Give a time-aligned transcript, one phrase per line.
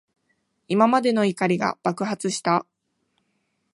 [0.67, 2.65] 今までの怒りが爆発した。